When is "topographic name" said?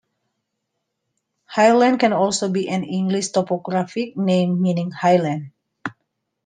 3.29-4.59